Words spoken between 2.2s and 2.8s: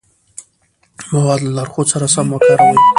وکاروئ.